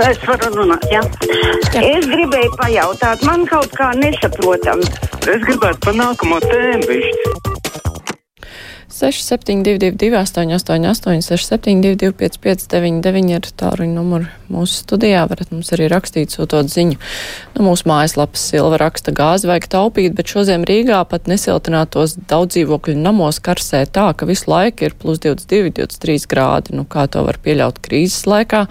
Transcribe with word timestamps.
Es 0.00 0.18
varu 0.24 0.48
runāt, 0.54 0.86
jā. 0.88 1.02
jā. 1.74 1.82
Es 1.82 2.06
gribēju 2.08 2.54
pajautāt, 2.56 3.24
man 3.28 3.44
kaut 3.50 3.68
kā 3.76 3.90
nesaprotam. 3.98 4.80
Es 5.28 5.44
gribētu 5.44 5.84
pa 5.84 5.96
nākamo 6.00 6.40
tēmu 6.46 6.88
višķi. 6.88 7.49
6722, 9.00 10.12
888, 10.12 11.22
672, 11.24 12.12
559, 12.12 13.30
ir 13.32 13.46
tāruņa 13.56 13.94
numuri 13.96 14.26
mūsu 14.52 14.82
studijā. 14.82 15.22
Varat 15.30 15.48
mums 15.54 15.70
arī 15.72 15.86
rakstīt, 15.88 16.34
sūtot 16.34 16.68
ziņu. 16.68 16.98
No 17.54 17.64
mūsu 17.64 17.88
mājaslapas 17.88 18.42
Silva 18.50 18.76
raksta 18.82 19.14
gāzi 19.16 19.48
vajag 19.48 19.70
taupīt, 19.72 20.12
bet 20.18 20.28
šodien 20.28 20.66
Rīgā 20.68 20.98
pat 21.08 21.30
nesiltinātos 21.32 22.18
daudz 22.28 22.58
dzīvokļu 22.58 22.98
namos 23.00 23.40
karsē 23.40 23.86
tā, 23.88 24.10
ka 24.12 24.28
visu 24.28 24.50
laiku 24.52 24.90
ir 24.90 24.98
plus 25.00 25.22
22, 25.24 25.72
23 25.80 26.28
grādi. 26.28 26.76
Nu, 26.76 26.84
kā 26.84 27.06
to 27.08 27.24
var 27.24 27.40
pieļaut 27.40 27.80
krīzes 27.80 28.28
laikā? 28.28 28.66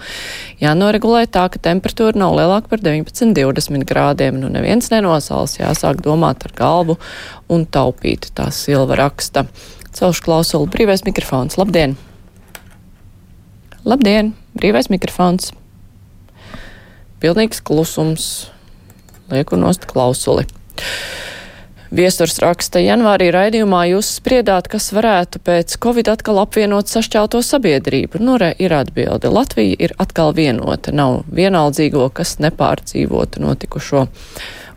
Jānoregulē 0.62 1.24
tā, 1.26 1.48
ka 1.50 1.58
temperatūra 1.66 2.22
nav 2.22 2.38
lielāka 2.38 2.70
par 2.70 2.86
19, 2.86 3.34
20 3.34 3.88
grādiem. 3.90 4.38
Nu, 4.38 4.52
neviens 4.52 4.92
nenosals, 4.94 5.58
jāsāk 5.58 6.06
domāt 6.06 6.46
ar 6.46 6.54
galvu 6.54 7.00
un 7.50 7.66
taupīt, 7.66 8.30
tā 8.38 8.52
Silva 8.54 9.02
raksta. 9.02 9.48
Celšu 10.00 10.24
klausulu. 10.24 10.64
Brīvais 10.72 11.02
mikrofons. 11.04 11.58
Labdien! 11.60 11.92
Labdien! 13.84 14.32
Brīvais 14.56 14.88
mikrofons. 14.88 15.50
Pilnīgs 17.20 17.60
klusums. 17.60 18.30
Lieku 19.28 19.60
nost 19.60 19.84
klausuli. 19.84 20.46
Viesturs 21.92 22.38
raksta, 22.40 22.80
janvārī 22.80 23.28
raidījumā 23.34 23.82
jūs 23.90 24.14
spriedāt, 24.22 24.70
kas 24.72 24.88
varētu 24.96 25.42
pēc 25.44 25.76
Covid 25.84 26.08
atkal 26.14 26.40
apvienot 26.46 26.88
sašķelto 26.88 27.44
sabiedrību. 27.44 28.22
Nu, 28.24 28.40
re, 28.40 28.54
ir 28.56 28.72
atbilde. 28.72 29.28
Latvija 29.28 29.76
ir 29.84 29.96
atkal 30.00 30.32
vienota, 30.32 30.94
nav 30.96 31.26
vienaldzīgo, 31.28 32.08
kas 32.14 32.38
nepārdzīvotu 32.40 33.44
notikušo 33.44 34.06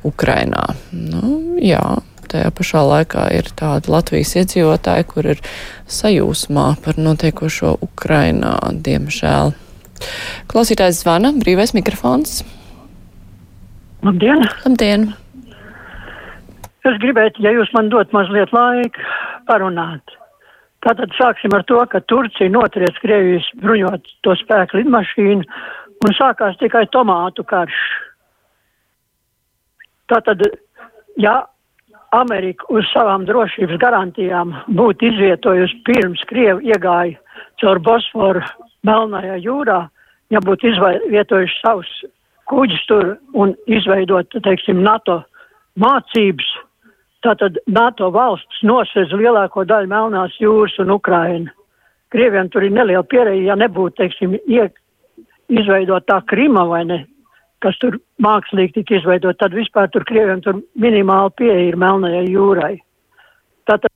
Ukrainā. 0.10 0.74
Nu, 0.92 1.38
jā, 1.64 1.86
tajā 2.34 2.52
pašā 2.58 2.84
laikā 2.90 3.28
ir 3.38 3.50
tādi 3.60 3.94
Latvijas 3.94 4.34
iedzīvotāji, 4.42 5.08
kur 5.10 5.30
ir 5.36 5.44
sajūsmā 5.90 6.68
par 6.84 7.00
notiekošo 7.00 7.78
Ukrainā, 7.86 8.58
diemžēl. 8.86 9.54
Klausītājs 10.52 11.04
zvana, 11.04 11.32
brīvais 11.40 11.76
mikrofons. 11.78 12.42
Labdien! 14.04 14.44
Labdien! 14.66 15.14
Es 16.84 16.98
gribētu, 17.00 17.40
ja 17.46 17.54
jūs 17.56 17.70
man 17.76 17.88
dot 17.94 18.12
mazliet 18.16 18.52
laika 18.52 19.06
parunāt. 19.48 20.18
Tātad 20.84 21.14
sāksim 21.16 21.54
ar 21.56 21.64
to, 21.64 21.80
ka 21.88 22.02
Turcija 22.12 22.52
notriec 22.52 22.98
Krievijas 23.00 23.46
bruņot 23.62 24.10
to 24.28 24.36
spēku 24.42 24.82
lidmašīnu 24.82 25.46
un 26.04 26.16
sākās 26.18 26.60
tikai 26.60 26.84
tomātu 26.92 27.46
karš. 27.48 27.78
Tātad, 30.12 30.44
ja 31.16 31.38
Amerika 32.14 32.68
uz 32.70 32.86
savām 32.94 33.26
drošības 33.26 33.80
garantijām 33.82 34.54
būtu 34.78 35.10
izvietojusi 35.10 35.80
pirms 35.88 36.22
Krievi 36.30 36.70
iegāja 36.70 37.18
caur 37.62 37.80
Bosforu 37.82 38.44
Melnajā 38.86 39.40
jūrā, 39.42 39.80
ja 40.30 40.42
būtu 40.44 40.70
izvietojuši 40.70 41.60
savus 41.62 41.90
kuģus 42.52 42.86
tur 42.90 43.16
un 43.34 43.56
izveidot, 43.72 44.30
teiksim, 44.46 44.84
NATO 44.84 45.22
mācības, 45.80 46.50
tātad 47.24 47.58
NATO 47.68 48.12
valsts 48.14 48.62
nosēdz 48.68 49.16
lielāko 49.18 49.64
daļu 49.66 49.90
Melnās 49.90 50.36
jūras 50.42 50.76
un 50.84 50.94
Ukraina. 50.94 51.54
Krieviem 52.14 52.52
tur 52.54 52.68
ir 52.68 52.76
neliela 52.76 53.06
pieredze, 53.10 53.48
ja 53.48 53.56
nebūtu, 53.58 53.96
teiksim, 54.04 54.36
ie, 54.46 54.68
izveidot 55.50 56.06
tā 56.06 56.20
Krima 56.30 56.68
vai 56.70 56.84
ne, 56.86 57.00
kas 57.64 57.78
tur 57.82 57.98
mākslīgi 58.24 58.80
tika 58.80 58.98
izveidot, 59.00 59.38
tad 59.40 59.56
vispār 59.56 59.90
tur 59.94 60.06
Krieviem 60.08 60.44
tur 60.44 60.60
minimāli 60.80 61.34
pieeja 61.40 61.70
ir 61.70 61.80
Melnajai 61.80 62.26
jūrai. 62.28 62.74
Tātad... 63.70 63.92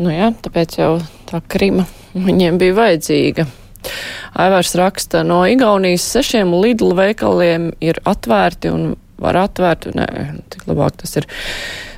Nu 0.00 0.10
jā, 0.10 0.32
tāpēc 0.42 0.78
jau 0.80 0.96
tā 1.28 1.42
Krima 1.50 1.86
viņiem 2.14 2.58
bija 2.58 2.78
vajadzīga. 2.80 3.46
Aivārs 4.40 4.74
raksta, 4.78 5.22
no 5.26 5.44
Igaunijas 5.46 6.06
sešiem 6.16 6.54
Lidl 6.56 6.96
veikaliem 6.98 7.70
ir 7.84 8.00
atvērti 8.08 8.72
un 8.72 8.94
var 9.20 9.38
atvērt, 9.44 9.92
nē, 9.94 10.08
tik 10.50 10.64
labāk 10.66 10.96
tas 11.02 11.14
ir 11.20 11.28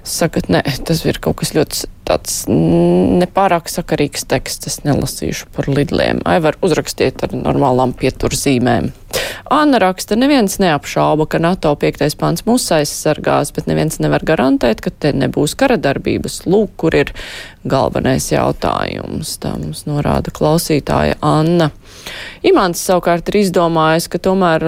sakat, 0.07 0.51
nē, 0.53 0.63
tas 0.87 1.01
ir 1.07 1.21
kaut 1.23 1.41
kas 1.41 1.55
ļoti 1.57 1.87
tāds 2.07 2.45
nepārāk 2.49 3.71
sakarīgs 3.71 4.27
teksts. 4.31 4.71
Es 4.71 4.79
nelasīšu 4.87 5.51
par 5.57 5.69
lidliem. 5.71 6.23
Ai 6.29 6.39
var 6.45 6.59
uzrakstiet 6.65 7.25
ar 7.27 7.35
normālām 7.37 7.95
pieturzīmēm. 7.99 8.93
Anna 9.51 9.79
raksta, 9.81 10.17
neviens 10.19 10.59
neapšauba, 10.61 11.27
ka 11.31 11.41
NATO 11.41 11.71
piektais 11.79 12.17
pants 12.19 12.45
mūs 12.49 12.67
aizsargās, 12.75 13.53
bet 13.57 13.69
neviens 13.71 14.01
nevar 14.03 14.25
garantēt, 14.27 14.83
ka 14.85 14.91
te 14.91 15.13
nebūs 15.17 15.55
kara 15.59 15.79
darbības. 15.81 16.43
Lūk, 16.51 16.75
kur 16.83 16.97
ir 16.99 17.13
galvenais 17.67 18.29
jautājums. 18.33 19.37
Tā 19.43 19.55
mums 19.59 19.85
norāda 19.89 20.35
klausītāja 20.35 21.19
Anna. 21.25 21.71
Imants 22.47 22.83
savukārt 22.87 23.31
ir 23.33 23.41
izdomājis, 23.45 24.11
ka 24.11 24.23
tomēr 24.23 24.67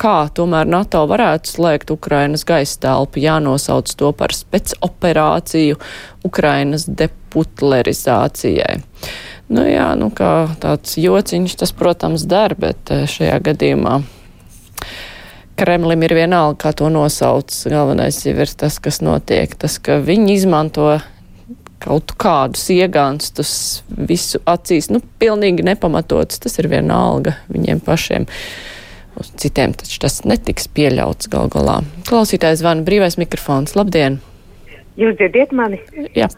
kā 0.00 0.30
tomēr 0.34 0.68
NATO 0.68 1.02
varētu 1.10 1.54
slēgt 1.54 1.92
Ukrainas 1.92 2.46
gaisa 2.48 2.78
telpu, 2.86 3.20
jānosauc 3.22 3.90
to 4.00 4.12
par 4.16 4.34
spēcoperāciju 4.36 5.78
Ukrainas 6.26 6.86
deputlerizācijai. 6.88 8.80
Nu 9.50 9.66
jā, 9.66 9.90
nu 9.98 10.12
kā 10.14 10.48
tāds 10.62 10.96
jociņš 11.00 11.58
tas, 11.62 11.74
protams, 11.76 12.24
der, 12.30 12.54
bet 12.58 12.92
eh, 12.94 13.06
šajā 13.10 13.38
gadījumā 13.50 14.00
Kremlim 15.60 16.00
ir 16.06 16.14
vienalga, 16.16 16.56
kā 16.56 16.70
to 16.72 16.88
nosauc. 16.88 17.52
Galvenais 17.68 18.22
jau 18.24 18.32
ir 18.32 18.52
tas, 18.56 18.78
kas 18.80 19.02
notiek, 19.04 19.52
tas, 19.60 19.74
ka 19.76 19.98
viņi 20.00 20.38
izmanto 20.38 20.94
kaut 21.80 22.14
kādus 22.20 22.62
iegānstus 22.72 23.52
visu 24.08 24.40
acīs, 24.48 24.88
nu, 24.92 25.02
pilnīgi 25.20 25.64
nepamatots, 25.66 26.40
tas 26.40 26.56
ir 26.60 26.70
vienalga 26.72 27.36
viņiem 27.52 27.82
pašiem 27.84 28.28
uz 29.20 29.30
citiem 29.40 29.74
taču 29.76 30.00
tas 30.02 30.20
netiks 30.26 30.68
pieļauts 30.74 31.30
gal 31.32 31.50
galā. 31.52 31.80
Klausītājs 32.08 32.62
zvana 32.62 32.84
brīvais 32.86 33.18
mikrofons. 33.20 33.76
Labdien! 33.78 34.18
Jūs 35.00 35.16
dzirdiet 35.20 35.52
mani? 35.56 35.80
Jā. 36.16 36.28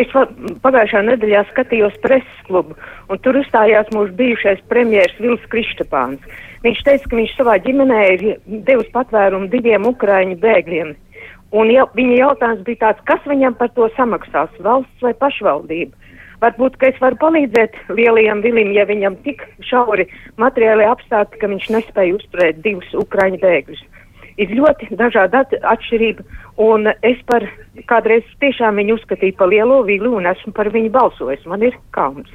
Es 0.00 0.08
pagājušā 0.64 1.02
nedēļā 1.04 1.42
skatījos 1.50 1.98
preses 2.00 2.44
klubu, 2.46 2.76
un 3.12 3.20
tur 3.20 3.36
uzstājās 3.42 3.90
mūsu 3.92 4.14
bijušais 4.16 4.62
premjers 4.72 5.18
Vils 5.20 5.44
Kristapāns. 5.52 6.22
Viņš 6.64 6.80
teica, 6.86 7.10
ka 7.10 7.18
viņš 7.18 7.34
savā 7.36 7.58
ģimenē 7.60 8.02
ir 8.14 8.22
devis 8.68 8.88
patvērumu 8.94 9.50
diviem 9.52 9.84
ukraiņu 9.90 10.38
bēgļiem. 10.40 10.94
Un 11.52 11.68
jau, 11.68 11.84
viņa 11.92 12.14
jautājums 12.16 12.62
bija 12.64 12.80
tāds, 12.86 13.04
kas 13.10 13.26
viņam 13.28 13.58
par 13.58 13.68
to 13.76 13.90
samaksās, 13.98 14.54
valsts 14.64 15.04
vai 15.04 15.12
pašvaldība? 15.20 16.11
Varbūt, 16.42 16.76
ka 16.80 16.88
es 16.90 16.98
varu 16.98 17.18
palīdzēt 17.22 17.76
lielajam 17.94 18.40
vilim, 18.42 18.72
ja 18.74 18.82
viņam 18.88 19.14
tik 19.22 19.44
šauri 19.68 20.08
materiāli 20.42 20.88
apstāti, 20.90 21.38
ka 21.38 21.50
viņš 21.52 21.68
nespēja 21.76 22.16
uzturēt 22.16 22.62
divus 22.64 22.88
ukraiņu 22.98 23.38
bēgļus. 23.42 23.82
Ir 24.42 24.54
ļoti 24.56 24.88
dažāda 24.98 25.44
atšķirība, 25.74 26.24
un 26.64 26.88
es 27.04 27.20
par 27.28 27.46
kādreiz 27.86 28.26
tiešām 28.42 28.80
viņu 28.80 28.96
uzskatīju 28.98 29.36
par 29.38 29.52
lielo 29.52 29.82
vilu 29.86 30.16
un 30.18 30.26
esmu 30.32 30.54
par 30.56 30.72
viņu 30.74 30.90
balsojis. 30.94 31.44
Man 31.46 31.62
ir 31.68 31.78
kauns. 31.94 32.32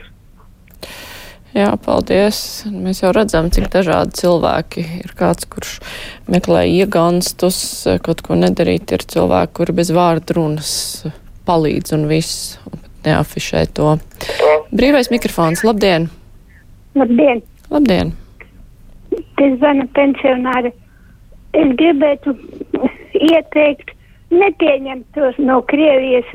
Jā, 1.57 1.71
paldies. 1.81 2.39
Mēs 2.69 3.01
jau 3.01 3.11
redzam, 3.15 3.47
cik 3.51 3.67
dažādi 3.73 4.19
cilvēki 4.19 4.87
ir. 5.01 5.13
Kāds, 5.17 5.47
kurš 5.49 5.77
meklē 6.29 6.63
iegānstus, 6.69 7.59
kaut 8.05 8.21
ko 8.23 8.37
nedarīt, 8.39 8.93
ir 8.93 9.03
cilvēki, 9.03 9.55
kuri 9.57 9.79
bez 9.79 9.91
vārdu 9.95 10.37
runas 10.37 10.73
palīdz 11.47 11.95
un 11.97 12.05
viss 12.11 12.59
neafišē 13.07 13.65
to. 13.77 13.97
Brīvais 14.71 15.11
mikrofons, 15.13 15.63
labdien! 15.67 16.09
Labdien! 16.97 17.43
Labdien! 17.71 18.13
Te 19.37 19.51
zvana 19.57 19.85
pensionāri. 19.97 20.73
Es 21.57 21.69
gribētu 21.79 22.35
ieteikt 23.17 23.93
nepieņemt 24.33 25.07
tos 25.15 25.37
no 25.39 25.61
Krievijas, 25.71 26.27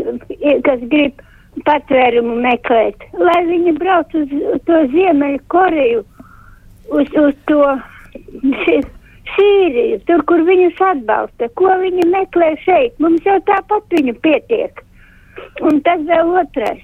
kas 0.67 0.81
grib 0.93 1.21
patvērumu 1.67 2.39
meklēt, 2.41 3.05
lai 3.21 3.43
viņi 3.51 3.75
brauc 3.77 4.15
uz 4.17 4.33
to 4.69 4.81
Ziemeļu 4.95 5.43
Koreju, 5.53 6.03
uz, 6.97 7.13
uz 7.21 7.37
to 7.51 7.61
Sīriju, 9.33 10.01
tur, 10.09 10.25
kur 10.29 10.43
viņus 10.45 10.81
atbalsta. 10.85 11.49
Ko 11.57 11.71
viņi 11.81 12.09
meklē 12.13 12.51
šeit? 12.65 12.97
Mums 13.01 13.25
jau 13.25 13.39
tāpat 13.49 13.95
viņu 13.97 14.17
pietiek. 14.25 14.83
Un 15.63 15.81
tas 15.87 16.03
vēl 16.09 16.33
otrais. 16.43 16.83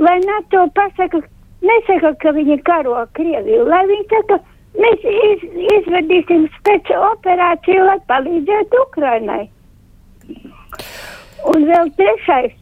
Lai 0.00 0.18
NATO 0.24 0.64
pasaka, 0.76 1.20
nesaka, 1.66 2.14
ka 2.22 2.32
viņi 2.36 2.58
karo 2.66 2.96
Krieviju, 3.18 3.66
lai 3.68 3.82
viņi 3.90 4.06
saka, 4.12 4.38
mēs 4.78 5.06
iz, 5.12 5.46
izvedīsim 5.78 6.46
spēcu 6.58 7.00
operāciju, 7.12 7.84
lai 7.88 7.98
palīdzētu 8.08 8.84
Ukrainai. 8.86 9.42
Un 11.52 11.66
vēl 11.68 11.90
trešais, 11.98 12.54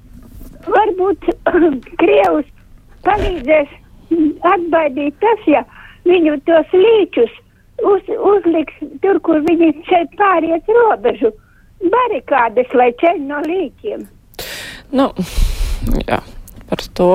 varbūt 0.66 1.30
Krievus 2.02 2.48
palīdzēs 3.06 3.76
atbaidīt 4.50 5.20
tas, 5.22 5.46
ja 5.46 5.62
viņu 6.08 6.38
tos 6.48 6.74
līčus 6.74 7.32
uz, 7.86 8.08
uzliks 8.32 8.80
tur, 9.04 9.20
kur 9.24 9.42
viņi 9.46 9.72
šeit 9.88 10.16
pāriet 10.20 10.68
robežu, 10.80 11.32
barikādes, 11.92 12.72
lai 12.76 12.90
ceļ 13.00 13.22
no 13.28 13.40
līķiem. 13.46 14.08
Nu, 14.90 15.06
jā, 16.06 16.20
par 16.70 16.84
to, 16.94 17.10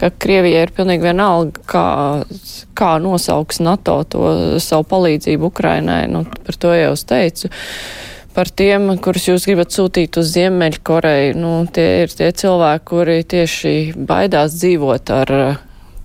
ka 0.00 0.10
Krievija 0.20 0.64
ir 0.64 0.72
pilnīgi 0.76 1.06
vienalga, 1.06 1.62
kā, 1.68 1.88
kā 2.76 2.94
nosauks 3.00 3.60
NATO 3.64 3.98
to 4.08 4.32
savu 4.62 4.86
palīdzību 4.92 5.50
Ukrainai. 5.52 6.04
Nu, 6.12 6.24
par 6.46 6.60
to 6.60 6.74
jau 6.76 6.92
es 6.96 7.04
teicu. 7.08 7.52
Par 8.34 8.50
tiem, 8.50 8.88
kurus 8.98 9.28
jūs 9.28 9.44
gribat 9.46 9.70
sūtīt 9.70 10.16
uz 10.18 10.32
Ziemeļkoreju, 10.34 11.36
nu, 11.38 11.52
tie 11.70 12.02
ir 12.02 12.16
tie 12.18 12.32
cilvēki, 12.34 12.86
kuri 12.90 13.20
tieši 13.30 13.74
baidās 13.94 14.56
dzīvot 14.58 15.12
ar 15.14 15.34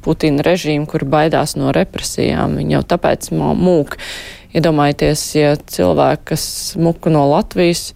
Putina 0.05 0.43
režīmu, 0.45 0.85
kur 0.87 1.03
baidās 1.09 1.57
no 1.59 1.73
represijām. 1.75 2.53
Viņi 2.59 2.77
jau 2.77 2.83
tāpēc 2.93 3.31
mūk. 3.35 3.97
Iedomājieties, 4.55 5.23
ja 5.37 5.49
cilvēki, 5.59 6.23
kas 6.31 6.45
muka 6.81 7.11
no 7.13 7.27
Latvijas, 7.29 7.91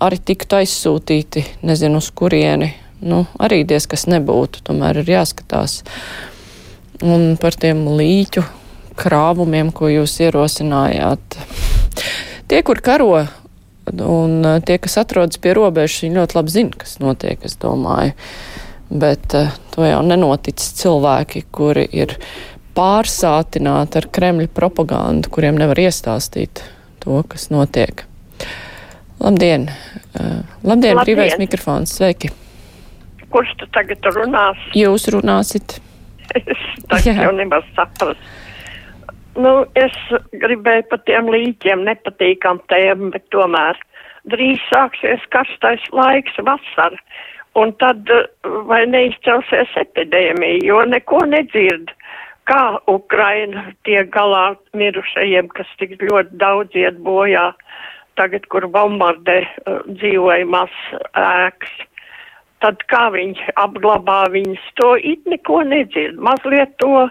arī 0.00 0.20
tiktu 0.30 0.60
aizsūtīti, 0.60 1.44
nezinu, 1.66 2.00
uz 2.00 2.10
kurieni, 2.16 2.72
nu, 3.04 3.24
arī 3.40 3.62
diez 3.68 3.86
kas 3.90 4.06
nebūtu, 4.10 4.64
tomēr 4.66 5.02
ir 5.02 5.12
jāskatās. 5.16 5.80
Un 7.00 7.36
par 7.40 7.56
tiem 7.56 7.86
līķu 7.96 8.44
krāvumiem, 9.00 9.72
ko 9.72 9.88
jūs 9.88 10.18
ierosinājāt. 10.26 11.38
Tie, 12.50 12.60
kur 12.66 12.80
karo, 12.84 13.14
un 13.90 14.34
tie, 14.66 14.76
kas 14.82 14.98
atrodas 15.00 15.40
pie 15.40 15.54
robežas, 15.56 16.02
viņi 16.04 16.20
ļoti 16.20 16.38
labi 16.38 16.54
zina, 16.56 16.82
kas 16.82 16.98
notiek, 17.00 17.40
es 17.46 17.56
domāju. 17.60 18.16
Bet 18.90 19.36
uh, 19.38 19.52
to 19.70 19.86
jau 19.86 20.00
nenoticis 20.02 20.74
cilvēki, 20.80 21.44
kuri 21.54 21.86
ir 21.94 22.16
pārsātināti 22.74 24.00
ar 24.00 24.08
Kremļa 24.10 24.50
propagandu, 24.54 25.30
kuriem 25.30 25.58
nevar 25.60 25.78
iestāstīt 25.78 26.64
to, 27.02 27.22
kas 27.30 27.48
notiek. 27.54 28.09
Labdien! 29.20 29.68
Uh, 30.20 30.40
labdien, 30.64 30.96
labdien. 30.96 31.00
brīvais 31.04 31.36
mikrofons! 31.36 31.92
Sveiki! 31.98 32.30
Kurš 33.30 33.50
tu 33.60 33.66
tagad 33.74 34.06
runās? 34.14 34.60
Jūs 34.72 35.10
runāsit. 35.12 35.76
es 36.40 36.62
tagad 36.88 37.20
jau 37.26 37.34
nemaz 37.36 37.66
saprast. 37.76 38.22
Nu, 39.36 39.52
es 39.78 39.94
gribēju 40.40 40.86
par 40.88 41.02
tiem 41.04 41.28
līķiem 41.30 41.84
nepatīkam 41.86 42.62
tēm, 42.72 43.10
bet 43.12 43.28
tomēr 43.34 43.76
drīz 44.32 44.62
sāksies 44.70 45.22
karstais 45.34 45.84
laiks 45.92 46.40
vasara. 46.46 46.96
Un 47.60 47.74
tad 47.82 48.08
vai 48.70 48.84
neizcelsies 48.88 49.72
epidēmija, 49.84 50.64
jo 50.64 50.80
neko 50.86 51.24
nedzird, 51.28 51.92
kā 52.48 52.64
Ukraina 52.88 53.68
tiek 53.84 54.08
galā 54.14 54.54
mirušajiem, 54.72 55.50
kas 55.52 55.70
tik 55.82 55.98
ļoti 56.02 56.38
daudz 56.40 56.76
iet 56.78 57.00
bojā, 57.04 57.50
tagad, 58.20 58.46
kur 58.52 58.68
bombardē 58.70 59.40
uh, 59.42 59.80
dzīvojamās 59.88 60.76
ēkas. 61.16 61.74
Tad 62.60 62.82
kā 62.92 63.06
viņi 63.14 63.54
apglabā 63.56 64.26
viņas, 64.34 64.64
to 64.76 64.92
it 65.00 65.24
neko 65.24 65.62
nedzird. 65.64 66.20
Mazliet 66.20 66.76
to 66.82 67.08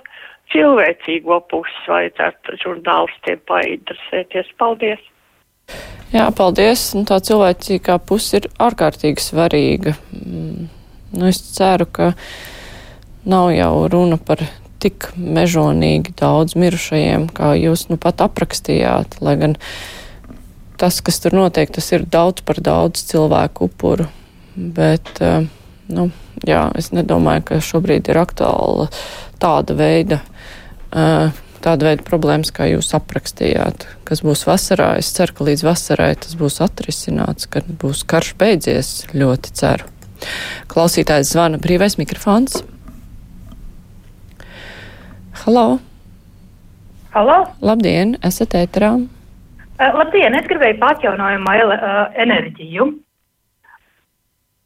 cilvēcīgo 0.53 1.39
pusi 1.50 1.89
vajadzētu 1.89 2.59
žurnālistiem 2.63 3.41
painteresēties. 3.50 4.53
Paldies! 4.61 5.01
Jā, 6.13 6.25
paldies. 6.33 6.88
Un 6.97 7.06
tā 7.09 7.19
cilvēcīgā 7.21 8.00
puse 8.09 8.39
ir 8.39 8.50
ārkārtīgi 8.61 9.21
svarīga. 9.21 9.94
Mm, 10.13 10.69
nu, 11.13 11.29
es 11.29 11.41
ceru, 11.53 11.85
ka 11.85 12.13
nav 13.29 13.51
jau 13.53 13.73
runa 13.94 14.17
par 14.17 14.41
tik 14.81 15.11
mežonīgi 15.17 16.15
daudz 16.17 16.56
mirušajiem, 16.57 17.27
kā 17.35 17.53
jūs 17.59 17.89
nu 17.91 18.00
pat 18.01 18.23
aprakstījāt, 18.25 19.19
lai 19.21 19.35
gan 19.41 19.57
tas, 20.80 21.02
kas 21.06 21.20
tur 21.24 21.36
notiek, 21.38 21.72
tas 21.76 21.92
ir 21.96 22.08
daudz 22.08 22.46
par 22.48 22.62
daudz 22.64 23.04
cilvēku 23.12 23.70
upuru. 23.70 24.08
Bet, 24.56 25.12
eh, 25.22 25.46
nu, 25.92 26.10
jā, 26.48 26.64
es 26.80 26.92
nedomāju, 26.96 27.46
ka 27.52 27.62
šobrīd 27.64 28.10
ir 28.12 28.22
aktuāla 28.22 28.90
tāda 29.40 29.76
veida 29.78 30.20
uh, 30.92 31.30
tāda 31.64 31.90
veida 31.90 32.06
problēmas, 32.08 32.52
kā 32.56 32.68
jūs 32.70 32.92
aprakstījāt, 32.98 33.86
kas 34.08 34.24
būs 34.26 34.46
vasarā. 34.48 34.94
Es 35.00 35.12
ceru, 35.16 35.36
ka 35.36 35.48
līdz 35.50 35.66
vasarai 35.68 36.12
tas 36.20 36.36
būs 36.40 36.60
atrisināts, 36.64 37.50
kad 37.52 37.68
būs 37.81 38.06
karš 38.10 38.34
beidzies. 38.40 38.94
Ļoti 39.14 39.54
ceru. 39.60 39.90
Klausītājs 40.72 41.34
zvana 41.34 41.60
brīvais 41.62 41.98
mikrofons. 42.00 42.62
Halo! 45.46 45.80
Halo! 47.16 47.40
Labdien, 47.64 48.18
esat 48.26 48.58
ēterā! 48.60 48.98
Uh, 49.80 49.94
labdien, 49.96 50.36
es 50.36 50.48
gribēju 50.52 50.80
patjaunojumu 50.81 51.56
uh, 51.64 52.02
enerģiju. 52.20 52.90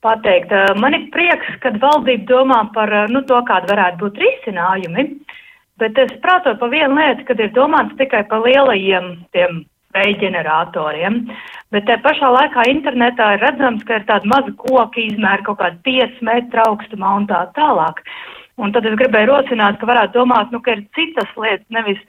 Pateikt, 0.04 0.52
uh, 0.52 0.74
man 0.82 0.98
ir 0.98 1.08
prieks, 1.14 1.54
kad 1.64 1.78
valdība 1.80 2.26
domā 2.32 2.64
par 2.74 2.90
uh, 2.90 3.06
nu, 3.14 3.22
to, 3.30 3.38
kāda 3.48 3.70
varētu 3.76 4.02
būt 4.02 4.22
risinājumi. 4.26 5.06
Uh, 5.14 5.40
Bet 5.82 5.98
es 5.98 6.12
prātoju 6.22 6.60
par 6.62 6.70
vienu 6.70 6.96
lietu, 7.00 7.26
kad 7.28 7.40
ir 7.42 7.54
domāts 7.56 7.96
tikai 7.98 8.22
par 8.30 8.44
lielajiem 8.46 9.08
tiem 9.34 9.64
vēja 9.94 10.14
ģeneratoriem, 10.22 11.18
bet 11.74 11.86
te 11.90 11.98
pašā 12.06 12.30
laikā 12.34 12.66
internetā 12.70 13.34
ir 13.36 13.44
redzams, 13.44 13.84
ka 13.86 14.00
ir 14.00 14.06
tāda 14.10 14.30
maza 14.30 14.54
koka 14.58 15.02
izmēra 15.02 15.46
kaut 15.46 15.60
kāda 15.62 15.78
5 15.86 16.22
metra 16.30 16.66
augstumā 16.70 17.16
un 17.20 17.28
tā 17.30 17.44
tālāk. 17.58 18.02
Un 18.62 18.74
tad 18.74 18.86
es 18.86 18.98
gribēju 19.00 19.32
rosināt, 19.32 19.80
ka 19.82 19.90
varētu 19.90 20.20
domāt, 20.20 20.54
nu, 20.54 20.62
ka 20.62 20.76
ir 20.76 20.86
citas 20.98 21.30
lietas, 21.38 21.66
nevis 21.74 22.02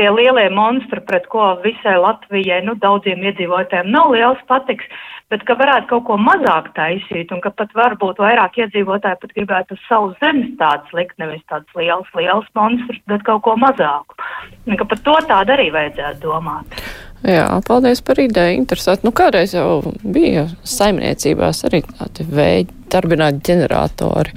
tie 0.00 0.08
lielie 0.08 0.48
monstri, 0.56 1.02
pret 1.04 1.28
ko 1.32 1.52
visai 1.64 1.98
Latvijai, 2.00 2.62
nu, 2.64 2.76
daudziem 2.80 3.20
iedzīvotājiem 3.28 3.90
nav 3.92 4.14
liels 4.14 4.40
patiks, 4.48 4.88
bet 5.30 5.44
ka 5.46 5.54
varētu 5.60 5.90
kaut 5.92 6.06
ko 6.08 6.16
mazāk 6.18 6.72
taisīt 6.78 7.30
un 7.34 7.42
ka 7.44 7.52
pat 7.54 7.74
varbūt 7.76 8.18
vairāk 8.22 8.56
iedzīvotāji 8.64 9.20
pat 9.20 9.36
gribētu 9.36 9.76
uz 9.76 9.84
savus 9.90 10.16
zemes 10.24 10.56
tāds 10.62 10.96
likt, 10.96 11.14
nevis 11.22 11.44
tāds 11.52 11.78
liels, 11.78 12.08
liels 12.16 12.48
monstrs, 12.56 13.04
bet 13.12 13.24
kaut 13.28 13.44
ko 13.46 13.54
mazāku. 13.60 14.18
Un 14.66 14.80
ka 14.80 14.88
par 14.88 15.04
to 15.06 15.16
tādu 15.28 15.56
arī 15.58 15.70
vajadzētu 15.76 16.24
domāt. 16.24 16.80
Jā, 17.20 17.46
paldies 17.68 18.00
par 18.00 18.18
ideju. 18.18 18.56
Interesanti. 18.56 19.04
Nu, 19.04 19.12
kādreiz 19.12 19.52
jau 19.52 19.82
bija 20.00 20.46
saimniecībās 20.64 21.66
arī 21.68 21.82
tādi 21.84 22.24
veidi 22.24 22.72
darbināti 22.90 23.44
ģeneratori. 23.50 24.32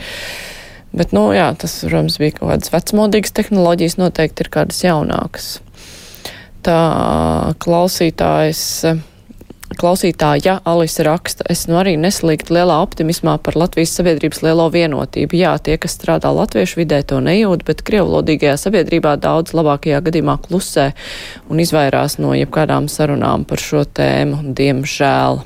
Bet, 0.93 1.13
nu, 1.15 1.27
jā, 1.33 1.47
tas, 1.57 1.79
protams, 1.87 2.19
bija 2.21 2.37
kaut 2.37 2.51
kādas 2.51 2.73
vecmodīgas 2.73 3.33
tehnoloģijas, 3.33 3.97
noteikti 3.97 4.45
ir 4.45 4.51
kādas 4.53 4.83
jaunākas. 4.85 5.55
Tā 6.63 6.79
klausītājs 7.63 8.67
Klausītāja 9.73 10.59
Alise 10.69 11.03
raksta, 11.05 11.45
es 11.49 11.65
nu 11.69 11.77
arī 11.79 11.95
neslīgtu 11.97 12.53
lielā 12.55 12.75
optimismā 12.83 13.35
par 13.43 13.57
Latvijas 13.57 13.93
sabiedrības 13.97 14.43
lielo 14.45 14.67
vienotību. 14.73 15.37
Jā, 15.39 15.55
tie, 15.63 15.77
kas 15.81 15.95
strādā 15.97 16.29
latviešu 16.35 16.81
vidē, 16.81 17.01
to 17.07 17.19
nejūt, 17.23 17.65
bet 17.67 17.81
krievlodīgajā 17.87 18.55
sabiedrībā 18.59 19.15
daudz 19.23 19.55
labākajā 19.57 20.03
gadījumā 20.05 20.37
klusē 20.45 20.91
un 21.49 21.63
izvairās 21.63 22.19
no 22.21 22.35
jebkādām 22.37 22.89
sarunām 22.91 23.47
par 23.49 23.63
šo 23.63 23.83
tēmu, 23.87 24.53
diemžēl. 24.57 25.41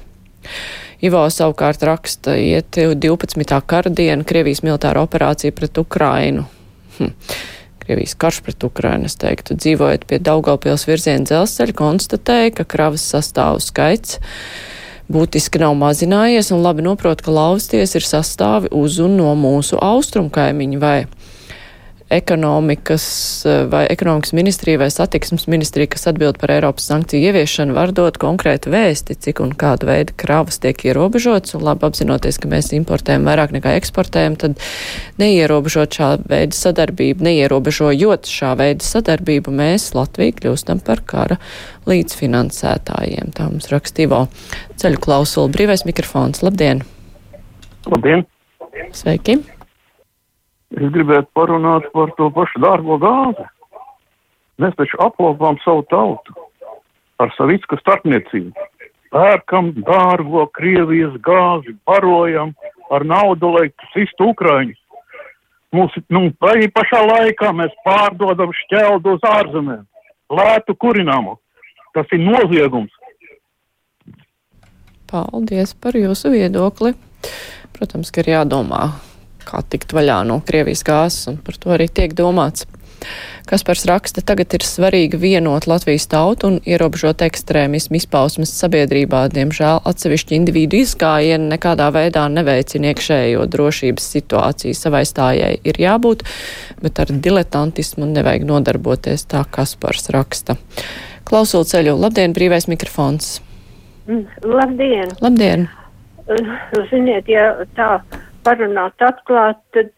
Ivo 1.01 1.19
savukārt 1.29 1.83
raksta, 1.85 2.33
iet 2.41 2.77
12. 2.77 3.45
kara 3.69 3.91
diena, 3.93 4.25
Krievijas 4.25 4.63
militāra 4.65 5.03
operācija 5.05 5.53
pret 5.53 5.77
Ukrainu. 5.77 6.47
Hm. 6.97 7.11
Krievijas 7.83 8.15
karš 8.17 8.39
pret 8.43 8.63
Ukrainu, 8.65 9.05
es 9.05 9.15
teiktu, 9.21 9.55
dzīvojot 9.61 10.07
pie 10.09 10.17
Daugaupils 10.19 10.87
virziena 10.89 11.27
dzelzceļa, 11.29 11.75
konstatēja, 11.77 12.55
ka 12.57 12.65
kravas 12.65 13.05
sastāvu 13.13 13.61
skaits 13.63 14.17
būtiski 15.07 15.61
nav 15.61 15.77
mazinājies 15.79 16.49
un 16.51 16.65
labi 16.65 16.83
noprot, 16.83 17.21
ka 17.23 17.31
lausties 17.31 17.95
ir 17.95 18.03
sastāvi 18.03 18.73
uz 18.75 18.97
un 18.99 19.15
no 19.19 19.31
mūsu 19.39 19.79
austrumu 19.79 20.33
kaimiņu 20.33 20.81
vai 20.81 20.97
ekonomikas 22.09 23.45
vai 23.71 23.87
ekonomikas 23.89 24.31
ministrija 24.33 24.79
vai 24.79 24.89
satiksmes 24.91 25.47
ministrija, 25.47 25.87
kas 25.91 26.07
atbild 26.07 26.37
par 26.39 26.51
Eiropas 26.51 26.85
sankciju 26.87 27.27
ieviešanu, 27.27 27.75
var 27.75 27.91
dot 27.91 28.17
konkrētu 28.21 28.71
vēsti, 28.71 29.17
cik 29.25 29.41
un 29.43 29.51
kāda 29.59 29.89
veida 29.89 30.15
kravas 30.15 30.61
tiek 30.63 30.85
ierobežotas, 30.87 31.57
un 31.57 31.65
labi 31.67 31.87
apzinoties, 31.87 32.39
ka 32.39 32.51
mēs 32.51 32.71
importējam 32.77 33.27
vairāk 33.27 33.51
nekā 33.57 33.75
eksportējam, 33.81 34.37
tad 34.39 34.55
neierobežot 35.19 35.99
šā 35.99 36.13
veida 36.29 36.55
sadarbību, 36.55 37.27
neierobežojot 37.27 38.31
šā 38.31 38.53
veida 38.59 38.87
sadarbību, 38.87 39.51
mēs 39.51 39.91
Latviju 39.97 40.37
kļūstam 40.39 40.79
par 40.87 41.03
kara 41.07 41.41
līdzfinansētājiem. 41.89 43.35
Tā 43.35 43.49
mums 43.51 43.67
rakstīvo 43.73 44.25
ceļu 44.79 45.03
klausulu 45.03 45.51
brīvais 45.51 45.83
mikrofons. 45.89 46.43
Labdien! 46.45 46.85
Labdien! 47.91 48.27
Sveiki! 48.95 49.41
Es 50.75 50.89
gribētu 50.91 51.29
parunāt 51.37 51.87
par 51.93 52.11
to 52.17 52.27
pašu 52.35 52.59
dārgo 52.63 52.97
gāzi. 52.99 53.45
Mēs 54.59 54.75
taču 54.75 54.99
aplopām 55.05 55.59
savu 55.63 55.85
tautu 55.91 56.35
ar 57.23 57.31
savicku 57.37 57.77
starpniecību. 57.79 58.67
Pērkam 59.13 59.71
dārgo 59.87 60.43
Krievijas 60.57 61.15
gāzi, 61.23 61.77
barojam 61.87 62.51
ar 62.91 63.05
naudu, 63.07 63.53
lai 63.55 63.69
sistu 63.93 64.33
Ukraiņus. 64.33 64.79
Mūsu, 65.75 66.01
nu, 66.11 66.27
vai 66.43 66.67
pašā 66.71 66.99
laikā 67.03 67.51
mēs 67.55 67.73
pārdodam 67.85 68.53
šķeldu 68.63 69.17
uz 69.17 69.25
ārzemēm. 69.27 69.85
lētu 70.31 70.75
kurināmo. 70.75 71.37
Tas 71.95 72.07
ir 72.11 72.21
noziegums. 72.23 72.91
Paldies 75.07 75.73
par 75.73 75.95
jūsu 75.95 76.33
viedokli. 76.33 76.93
Protams, 77.77 78.11
ka 78.11 78.23
ir 78.23 78.33
jādomā, 78.33 78.89
kā 79.47 79.63
tikt 79.63 79.95
vaļā 79.95 80.21
no 80.27 80.41
Krievijas 80.45 80.83
gāzes, 80.87 81.29
un 81.31 81.39
par 81.43 81.57
to 81.61 81.73
arī 81.75 81.87
tiek 81.87 82.15
domāts. 82.17 82.67
Kaspars 83.47 83.85
raksta, 83.87 84.19
tagad 84.25 84.51
ir 84.57 84.63
svarīgi 84.67 85.15
vienot 85.21 85.69
Latvijas 85.69 86.09
tautu 86.11 86.49
un 86.49 86.57
ierobežot 86.67 87.21
ekstrēmismu 87.23 87.95
izpausmes 88.01 88.51
sabiedrībā. 88.51 89.21
Diemžēl 89.31 89.79
atsevišķi 89.87 90.35
individu 90.35 90.81
izgājieni 90.81 91.47
nekādā 91.53 91.87
veidā 91.95 92.25
neveicina 92.33 92.91
iekšējo 92.91 93.45
drošības 93.53 94.09
situāciju. 94.17 94.75
Savai 94.75 95.05
stājai 95.07 95.53
ir 95.63 95.79
jābūt, 95.79 96.25
bet 96.83 96.99
ar 96.99 97.13
diletantismu 97.13 98.09
nevajag 98.11 98.43
nodarboties, 98.49 99.23
tā 99.31 99.45
Kaspars 99.47 100.11
raksta. 100.11 100.57
Klausot 101.27 101.71
ceļu, 101.71 101.95
labdien, 102.01 102.35
brīvais 102.35 102.67
mikrofons! 102.67 103.37
Labdien! 104.43 105.15
Labdien! 105.23 105.69
Ziniet, 106.91 107.29
ja 107.31 107.53
tā 107.75 108.01
parunāt 108.47 109.03
atklāt, 109.03 109.59
tad 109.75 109.91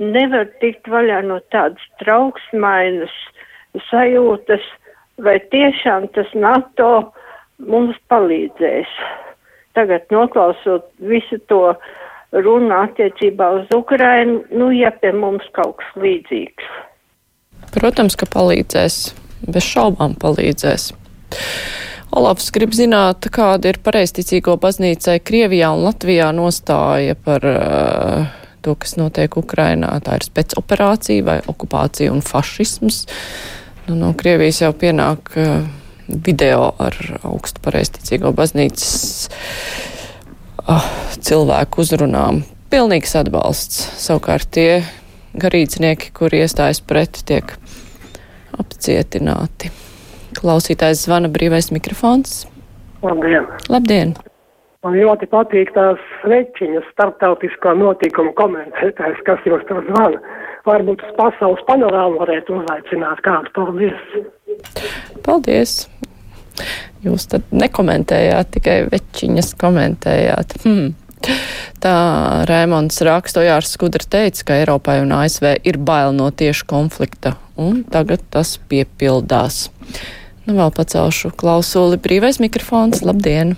nevar 0.00 0.48
tikt 0.62 0.88
vaļā 0.88 1.20
no 1.28 1.38
tādas 1.52 1.84
trauksmainas 2.00 3.12
sajūtas, 3.90 4.64
vai 5.20 5.36
tiešām 5.52 6.08
tas 6.16 6.32
NATO 6.36 6.90
mums 7.60 7.96
palīdzēs. 8.12 8.90
Tagad 9.76 10.08
noklausot 10.12 10.88
visu 11.04 11.38
to 11.52 11.76
runu 12.32 12.72
attiecībā 12.76 13.50
uz 13.60 13.72
Ukrainu, 13.76 14.42
nu, 14.52 14.70
ja 14.72 14.90
pie 15.00 15.12
mums 15.12 15.44
kaut 15.56 15.76
kas 15.80 16.00
līdzīgs. 16.00 16.68
Protams, 17.76 18.16
ka 18.16 18.28
palīdzēs, 18.32 19.00
bez 19.52 19.68
šaubām 19.68 20.16
palīdzēs. 20.20 20.90
Olafs 22.14 22.52
grib 22.54 22.74
zināt, 22.76 23.26
kāda 23.34 23.72
ir 23.72 23.80
pareisticīgo 23.82 24.54
baznīcai 24.62 25.18
Krievijā 25.26 25.72
un 25.74 25.82
Latvijā 25.84 26.28
nostāja 26.34 27.16
par 27.18 27.46
uh, 27.50 28.28
to, 28.62 28.76
kas 28.78 28.94
notiek 28.98 29.36
Ukrainā. 29.36 29.90
Tā 30.04 30.18
ir 30.20 30.26
spēcoperācija 30.28 31.26
vai 31.26 31.38
okupācija 31.50 32.12
un 32.14 32.22
fašisms. 32.24 33.04
Nu, 33.88 33.98
no 33.98 34.12
Krievijas 34.18 34.62
jau 34.62 34.72
pienāk 34.78 35.32
uh, 35.34 35.66
video 36.06 36.70
ar 36.82 36.96
augstu 37.26 37.62
pareisticīgo 37.64 38.30
baznīcas 38.36 39.28
uh, 40.66 40.92
cilvēku 41.18 41.82
uzrunām. 41.82 42.44
Pilnīgs 42.70 43.16
atbalsts. 43.18 43.82
Savukārt 44.02 44.50
tie 44.54 44.70
garīdznieki, 45.36 46.14
kuri 46.16 46.42
iestājas 46.44 46.80
pret, 46.86 47.20
tiek 47.28 47.58
apcietināti. 48.56 49.70
Klausītājs 50.42 51.06
zvana 51.06 51.30
brīvais 51.32 51.72
mikrofons. 51.74 52.44
Labdien! 53.04 53.46
Labdien! 53.72 54.16
Man 54.86 54.94
ļoti 54.94 55.26
patīk 55.32 55.72
tās 55.74 56.02
večiņas 56.30 56.84
starptautiskā 56.92 57.72
notikuma 57.74 58.30
komentētājs, 58.38 59.22
kas 59.26 59.40
jūs 59.48 59.64
tur 59.66 59.80
zvana. 59.88 60.20
Varbūt 60.66 61.02
uz 61.02 61.16
pasaules 61.18 61.62
panorāmu 61.66 62.20
varētu 62.22 62.60
uzaicināt 62.60 63.22
kādu. 63.26 63.50
Paldies! 63.56 64.04
Paldies! 65.26 65.74
Jūs 67.04 67.26
tad 67.30 67.50
nekomentējāt, 67.54 68.52
tikai 68.56 68.76
večiņas 68.92 69.52
komentējāt. 69.60 70.56
Hmm. 70.64 70.94
Tā 71.82 71.96
Rēmons 72.46 73.00
Rākstojārs 73.04 73.72
Skudra 73.74 74.06
teica, 74.06 74.44
ka 74.46 74.60
Eiropai 74.60 75.00
un 75.02 75.14
ASV 75.16 75.48
ir 75.66 75.80
bail 75.82 76.14
no 76.16 76.28
tieši 76.30 76.66
konflikta, 76.70 77.34
un 77.58 77.82
tagad 77.90 78.22
tas 78.30 78.56
piepildās. 78.70 79.66
Nu, 80.46 80.54
vēl 80.54 80.70
pacelšu 80.74 81.32
klausuli 81.34 81.98
brīvais 81.98 82.38
mikrofons. 82.38 83.02
Labdien! 83.02 83.56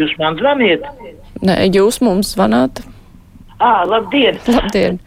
Jūs 0.00 0.12
man 0.20 0.34
zvaniet? 0.40 0.82
Nē, 1.46 1.60
jūs 1.70 2.00
mums 2.02 2.34
zvanāt. 2.34 2.82
Ā, 3.62 3.86
labdien! 3.88 4.40
Labdien! 4.50 4.98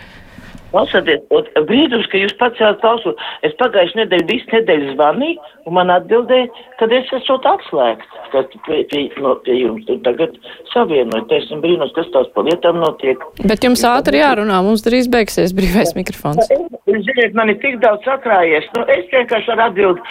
Klausieties, 0.69 1.23
brīdus, 1.65 2.05
ka 2.11 2.19
jūs 2.21 2.35
pacēlat 2.37 2.77
klausu, 2.83 3.15
es 3.47 3.55
pagājušajā 3.57 4.03
nedēļu, 4.03 4.27
visu 4.29 4.51
nedēļu 4.53 4.93
zvanīju, 4.93 5.47
un 5.65 5.75
man 5.77 5.91
atbildēja, 5.93 6.49
ka 6.77 6.89
es 6.93 7.09
esmu 7.17 7.39
atslēgts, 7.51 8.19
kad 8.33 8.53
pie, 8.67 8.83
pie, 8.91 9.01
no, 9.23 9.33
pie 9.45 9.57
jums, 9.63 9.89
un 9.89 10.01
tagad 10.05 10.37
savienojot, 10.73 11.33
es 11.33 11.47
esmu 11.47 11.61
brīnus, 11.65 11.93
kas 11.97 12.11
tās 12.13 12.29
pa 12.35 12.45
lietām 12.45 12.81
notiek. 12.83 13.25
Bet 13.49 13.65
jums 13.65 13.85
ātri 13.89 14.21
jārunā, 14.21 14.61
mums 14.65 14.85
drīz 14.85 15.09
beigsies 15.11 15.55
brīvais 15.57 15.95
mikrofons. 15.97 16.53
Ziniet, 16.85 17.33
man 17.37 17.49
ir 17.49 17.57
tik 17.63 17.79
daudz 17.83 18.05
sakrājies, 18.05 18.69
nu, 18.77 18.85
es 18.93 19.09
vienkārši 19.13 19.55
ar 19.55 19.69
atbildu, 19.69 20.05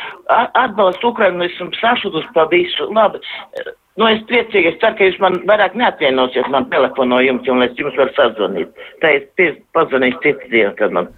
atbalstu 0.58 1.12
Ukrainu, 1.12 1.46
esmu 1.46 1.70
sašutus 1.78 2.26
pa 2.34 2.48
visu, 2.50 2.90
labi. 2.94 3.22
Nu, 3.98 4.06
es 4.06 4.20
priecīgi, 4.30 4.70
es 4.70 4.76
ceru, 4.78 4.94
ka 4.94 5.06
jūs 5.08 5.16
man 5.22 5.40
vairāk 5.48 5.74
neatvienosiet 5.78 6.46
man 6.54 6.68
telefonu 6.70 7.16
no 7.16 7.18
jums, 7.24 7.48
un 7.50 7.64
es 7.66 7.74
jums 7.80 7.96
varu 7.98 8.14
sazvanīt. 8.14 8.84
Tā 9.02 9.10
es 9.16 9.56
pazvanīšu 9.74 10.20
citu 10.22 10.50
dienu, 10.52 10.74
kad 10.78 10.94
man, 10.94 11.08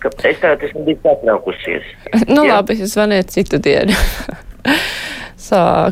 es 0.00 0.40
tagad 0.40 0.64
esmu 0.64 0.86
bijis 0.86 1.02
satraukusies. 1.04 1.90
nu, 2.32 2.46
Jā? 2.48 2.56
labi, 2.56 2.78
zvaniet 2.88 3.34
citu 3.34 3.60
dienu. 3.62 3.92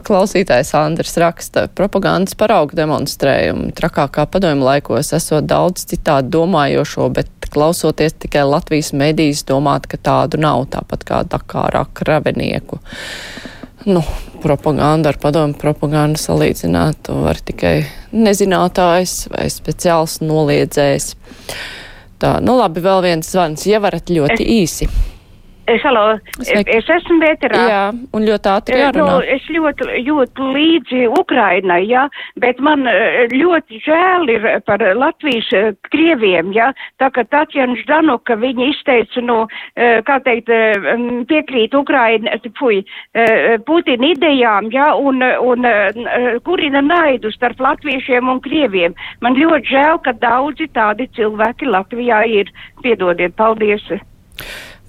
Klausītājs 0.07 0.71
Andris 0.79 1.19
raksta, 1.21 1.67
propagandas 1.77 2.37
paraugu 2.39 2.79
demonstrējumu 2.79 3.75
trakākā 3.77 4.25
padomju 4.31 4.65
laikos 4.65 5.11
esot 5.19 5.45
daudz 5.51 5.85
citādi 5.91 6.31
domājošo, 6.33 7.11
bet 7.19 7.51
klausoties 7.53 8.15
tikai 8.23 8.47
Latvijas 8.49 8.95
medijas 8.97 9.43
domāt, 9.45 9.91
ka 9.91 10.01
tādu 10.01 10.41
nav, 10.41 10.65
tāpat 10.73 11.05
kā 11.05 11.23
Dakārā 11.29 11.85
kravenieku 11.93 12.81
nu, 13.85 14.03
propaganda 14.43 15.13
ar 15.13 15.19
padomu 15.21 15.57
propagandu 15.59 16.21
salīdzināt. 16.21 17.03
To 17.09 17.23
var 17.25 17.41
tikai 17.45 17.85
nezinātājs 18.13 19.29
vai 19.33 19.47
speciāls 19.53 20.19
noliedzējs. 20.25 21.15
Tā, 22.21 22.35
nu 22.45 22.59
labi, 22.59 22.83
vēl 22.85 23.05
viens 23.07 23.31
zvans, 23.33 23.65
ja 23.69 23.81
varat 23.81 24.13
ļoti 24.13 24.45
īsi. 24.61 24.91
Es, 25.71 25.83
halo, 25.85 26.19
es, 26.41 26.51
es 26.67 26.89
esmu 26.91 27.21
veterāns. 27.23 27.69
Jā, 27.71 27.83
un 28.17 28.25
ļoti 28.27 28.51
ātri 28.51 28.79
jārunā. 28.81 29.05
Nu, 29.07 29.19
es 29.37 29.45
ļoti 29.53 30.01
jūtu 30.03 30.49
līdzi 30.57 31.05
Ukrainai, 31.21 31.85
jā, 31.87 32.07
bet 32.43 32.59
man 32.65 32.83
ļoti 33.31 33.79
žēl 33.85 34.27
ir 34.35 34.49
par 34.67 34.83
Latvijas 34.99 35.77
krieviem, 35.93 36.51
jā, 36.57 36.71
tā 36.99 37.11
ka 37.15 37.23
Tatjana 37.31 37.79
Ždanuka, 37.79 38.35
viņa 38.41 38.71
izteica, 38.73 39.23
nu, 39.27 39.39
kā 40.09 40.19
teikt, 40.27 40.51
piekrīt 41.31 41.77
Ukraina, 41.79 42.35
fuj, 42.59 42.83
Putina 43.69 44.11
idejām, 44.11 44.73
jā, 44.75 44.91
un, 44.99 45.23
un 45.23 45.71
kurina 46.47 46.83
naidu 46.83 47.31
starp 47.37 47.63
latviešiem 47.63 48.33
un 48.33 48.43
krieviem. 48.43 48.99
Man 49.23 49.39
ļoti 49.39 49.71
žēl, 49.71 50.03
ka 50.03 50.17
daudzi 50.19 50.67
tādi 50.75 51.07
cilvēki 51.15 51.71
Latvijā 51.71 52.25
ir. 52.41 52.51
Piedodiet, 52.83 53.37
paldies! 53.39 53.87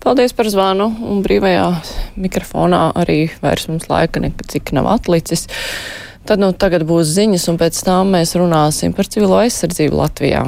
Paldies 0.02 0.34
par 0.34 0.48
zvanu, 0.50 0.88
un 1.06 1.20
brīvajā 1.22 1.66
mikrofonā 2.18 2.88
arī 2.98 3.28
vairs 3.44 3.68
mums 3.70 3.86
laika 3.86 4.24
nekad 4.24 4.72
nav 4.74 4.90
atlicis. 4.96 5.46
Tad 6.26 6.42
nu 6.42 6.50
tagad 6.58 6.88
būs 6.90 7.14
ziņas, 7.14 7.46
un 7.52 7.60
pēc 7.62 7.84
tam 7.86 8.16
mēs 8.16 8.34
runāsim 8.34 8.96
par 8.98 9.06
civilo 9.06 9.38
aizsardzību 9.44 10.02
Latvijā. 10.02 10.42